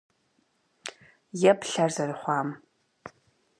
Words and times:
Еплъ 1.51 1.73
ар 1.83 1.91
зэрыхъуам! 1.95 2.49